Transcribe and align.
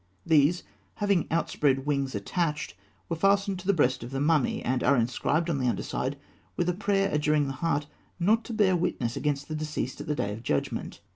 These, 0.25 0.63
having 0.95 1.27
outspread 1.29 1.85
wings 1.85 2.15
attached, 2.15 2.73
were 3.07 3.15
fastened 3.15 3.59
to 3.59 3.67
the 3.67 3.73
breast 3.73 4.03
of 4.03 4.09
the 4.09 4.19
mummy, 4.19 4.63
and 4.63 4.83
are 4.83 4.97
inscribed 4.97 5.47
on 5.47 5.59
the 5.59 5.67
underside 5.67 6.17
with 6.57 6.67
a 6.69 6.73
prayer 6.73 7.11
adjuring 7.13 7.45
the 7.45 7.53
heart 7.61 7.85
not 8.19 8.43
to 8.45 8.53
bear 8.53 8.75
witness 8.75 9.15
against 9.15 9.47
the 9.47 9.53
deceased 9.53 10.01
at 10.01 10.07
the 10.07 10.15
day 10.15 10.33
of 10.33 10.41
judgment. 10.41 11.01